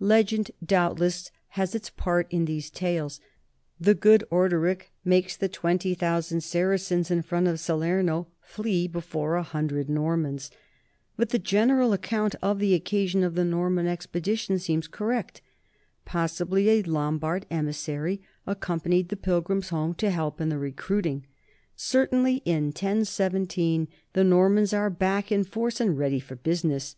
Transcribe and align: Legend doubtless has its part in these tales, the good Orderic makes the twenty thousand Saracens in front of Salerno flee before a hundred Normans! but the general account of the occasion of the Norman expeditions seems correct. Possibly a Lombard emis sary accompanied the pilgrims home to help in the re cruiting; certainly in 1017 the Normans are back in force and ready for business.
Legend 0.00 0.50
doubtless 0.62 1.30
has 1.56 1.74
its 1.74 1.88
part 1.88 2.26
in 2.30 2.44
these 2.44 2.68
tales, 2.68 3.20
the 3.80 3.94
good 3.94 4.22
Orderic 4.30 4.92
makes 5.02 5.34
the 5.34 5.48
twenty 5.48 5.94
thousand 5.94 6.42
Saracens 6.42 7.10
in 7.10 7.22
front 7.22 7.48
of 7.48 7.58
Salerno 7.58 8.26
flee 8.42 8.86
before 8.86 9.36
a 9.36 9.42
hundred 9.42 9.88
Normans! 9.88 10.50
but 11.16 11.30
the 11.30 11.38
general 11.38 11.94
account 11.94 12.34
of 12.42 12.58
the 12.58 12.74
occasion 12.74 13.22
of 13.24 13.34
the 13.34 13.46
Norman 13.46 13.86
expeditions 13.86 14.62
seems 14.62 14.88
correct. 14.88 15.40
Possibly 16.04 16.68
a 16.68 16.82
Lombard 16.82 17.46
emis 17.50 17.76
sary 17.76 18.20
accompanied 18.46 19.08
the 19.08 19.16
pilgrims 19.16 19.70
home 19.70 19.94
to 19.94 20.10
help 20.10 20.38
in 20.38 20.50
the 20.50 20.58
re 20.58 20.70
cruiting; 20.72 21.24
certainly 21.76 22.42
in 22.44 22.66
1017 22.66 23.88
the 24.12 24.22
Normans 24.22 24.74
are 24.74 24.90
back 24.90 25.32
in 25.32 25.44
force 25.44 25.80
and 25.80 25.96
ready 25.96 26.20
for 26.20 26.36
business. 26.36 26.94